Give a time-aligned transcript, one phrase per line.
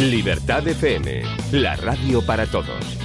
[0.00, 1.22] Libertad FM,
[1.52, 2.98] la radio para todos.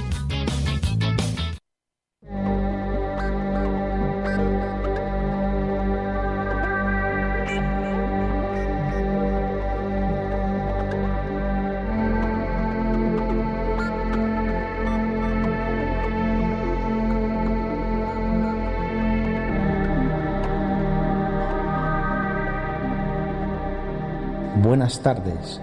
[24.62, 25.58] Buenas tardes,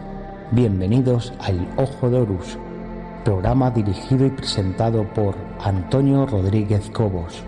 [0.51, 2.57] bienvenidos a El Ojo de Horus,
[3.23, 7.43] programa dirigido y presentado por Antonio Rodríguez Cobos.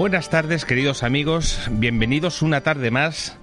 [0.00, 1.68] Buenas tardes, queridos amigos.
[1.70, 3.36] Bienvenidos una tarde más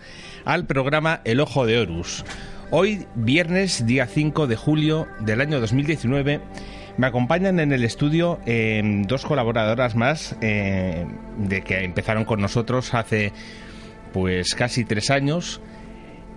[0.43, 2.25] al programa El Ojo de Horus.
[2.71, 6.41] Hoy, viernes, día 5 de julio del año 2019,
[6.97, 11.05] me acompañan en el estudio eh, dos colaboradoras más eh,
[11.37, 13.33] de que empezaron con nosotros hace
[14.11, 15.61] pues casi tres años.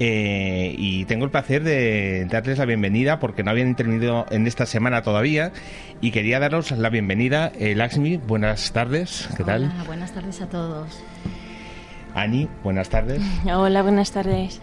[0.02, 4.64] Eh, y tengo el placer de darles la bienvenida porque no habían intervenido en esta
[4.64, 5.52] semana todavía
[6.00, 7.52] y quería daros la bienvenida.
[7.58, 9.70] Eh, Laxmi, buenas tardes, ¿qué tal?
[9.86, 11.02] Buenas tardes a todos.
[12.14, 13.20] Ani, buenas tardes.
[13.44, 14.62] Hola, buenas tardes.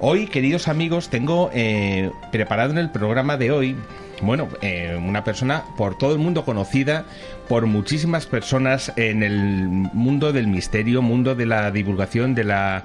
[0.00, 3.76] Hoy, queridos amigos, tengo eh, preparado en el programa de hoy,
[4.22, 7.04] bueno, eh, una persona por todo el mundo conocida,
[7.48, 12.84] por muchísimas personas en el mundo del misterio, mundo de la divulgación, de la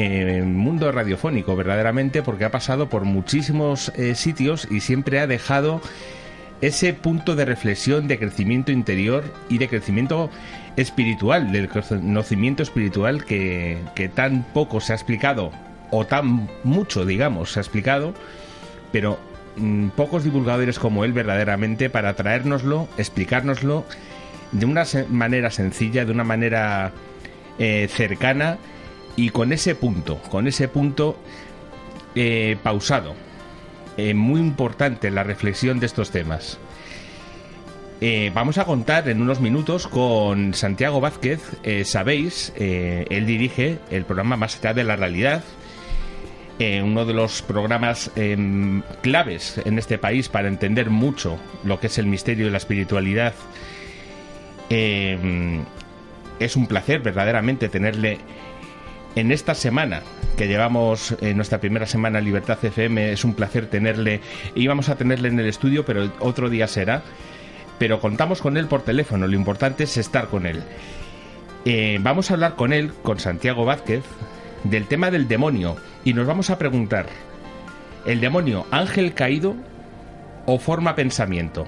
[0.00, 5.80] eh, mundo radiofónico, verdaderamente, porque ha pasado por muchísimos eh, sitios y siempre ha dejado
[6.60, 10.30] ese punto de reflexión, de crecimiento interior y de crecimiento
[10.76, 15.50] espiritual, del conocimiento espiritual que, que tan poco se ha explicado,
[15.90, 18.14] o tan mucho, digamos, se ha explicado,
[18.92, 19.18] pero
[19.56, 23.84] mmm, pocos divulgadores como él verdaderamente para traérnoslo, explicárnoslo
[24.52, 26.92] de una manera sencilla, de una manera
[27.58, 28.58] eh, cercana
[29.18, 31.18] y con ese punto, con ese punto
[32.14, 33.16] eh, pausado,
[33.96, 36.60] eh, muy importante la reflexión de estos temas.
[38.00, 41.40] Eh, vamos a contar en unos minutos con Santiago Vázquez.
[41.84, 45.42] Sabéis, él dirige el programa Más allá de la realidad,
[46.60, 51.98] uno de los programas em, claves en este país para entender mucho lo que es
[51.98, 53.34] el misterio y la espiritualidad.
[54.70, 55.64] Em,
[56.38, 58.18] es un placer verdaderamente tenerle
[59.18, 60.02] en esta semana
[60.36, 63.12] que llevamos en nuestra primera semana Libertad FM.
[63.12, 64.20] Es un placer tenerle.
[64.54, 67.02] Íbamos a tenerle en el estudio, pero otro día será.
[67.80, 69.26] Pero contamos con él por teléfono.
[69.26, 70.62] Lo importante es estar con él.
[71.64, 74.04] Eh, vamos a hablar con él, con Santiago Vázquez,
[74.62, 75.76] del tema del demonio.
[76.04, 77.06] Y nos vamos a preguntar:
[78.06, 79.56] ¿el demonio ángel caído
[80.46, 81.66] o forma pensamiento?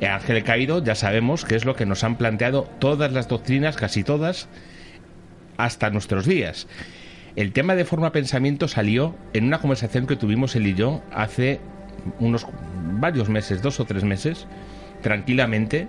[0.00, 3.76] El ángel caído ya sabemos que es lo que nos han planteado todas las doctrinas,
[3.76, 4.48] casi todas,
[5.64, 6.66] hasta nuestros días.
[7.36, 11.60] El tema de forma pensamiento salió en una conversación que tuvimos él y yo hace
[12.18, 12.46] unos
[12.98, 14.46] varios meses, dos o tres meses,
[15.02, 15.88] tranquilamente,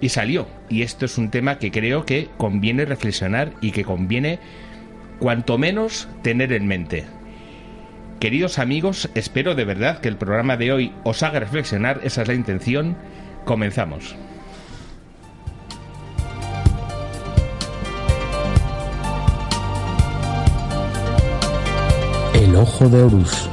[0.00, 0.46] y salió.
[0.68, 4.38] Y esto es un tema que creo que conviene reflexionar y que conviene,
[5.18, 7.06] cuanto menos, tener en mente.
[8.20, 12.28] Queridos amigos, espero de verdad que el programa de hoy os haga reflexionar, esa es
[12.28, 12.96] la intención.
[13.44, 14.16] Comenzamos.
[22.60, 23.48] Ojo de Horus,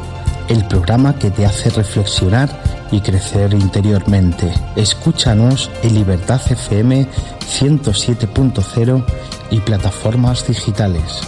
[0.49, 2.49] el programa que te hace reflexionar
[2.91, 4.51] y crecer interiormente.
[4.75, 7.07] Escúchanos en Libertad FM
[7.47, 9.05] 107.0
[9.51, 11.21] y plataformas digitales.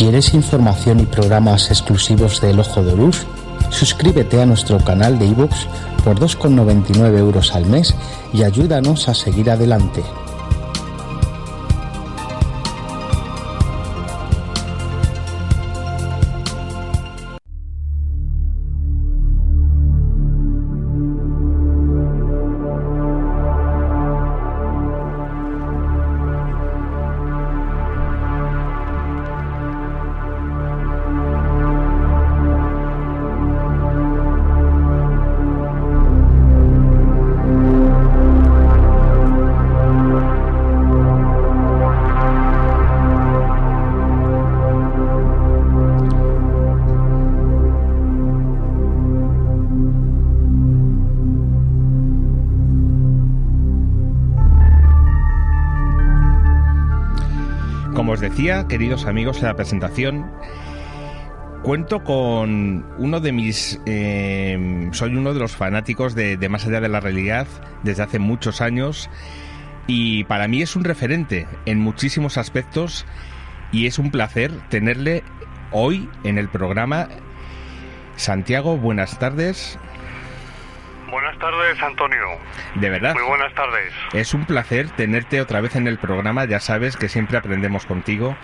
[0.00, 3.26] ¿Quieres información y programas exclusivos de El Ojo de Horus?
[3.68, 5.66] Suscríbete a nuestro canal de iVoox
[6.02, 7.94] por 2,99 euros al mes
[8.32, 10.02] y ayúdanos a seguir adelante.
[58.00, 60.32] Como os decía, queridos amigos, en la presentación,
[61.62, 63.78] cuento con uno de mis...
[63.84, 67.46] Eh, soy uno de los fanáticos de, de Más allá de la realidad
[67.82, 69.10] desde hace muchos años
[69.86, 73.04] y para mí es un referente en muchísimos aspectos
[73.70, 75.22] y es un placer tenerle
[75.70, 77.06] hoy en el programa.
[78.16, 79.78] Santiago, buenas tardes.
[81.40, 82.26] Buenas tardes, Antonio.
[82.74, 83.14] De verdad.
[83.14, 83.94] Muy buenas tardes.
[84.12, 86.44] Es un placer tenerte otra vez en el programa.
[86.44, 88.36] Ya sabes que siempre aprendemos contigo.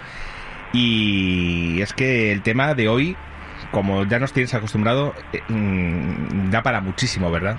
[0.73, 3.17] Y es que el tema de hoy,
[3.71, 7.59] como ya nos tienes acostumbrado, eh, mm, da para muchísimo, ¿verdad?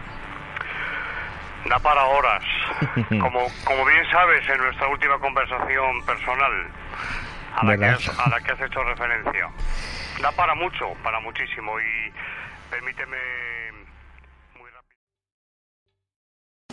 [1.69, 2.43] Da para horas.
[3.09, 6.51] Como, como bien sabes en nuestra última conversación personal
[7.55, 9.49] a la, que has, a la que has hecho referencia.
[10.21, 11.73] Da para mucho, para muchísimo.
[11.79, 12.11] Y
[12.69, 13.17] permíteme.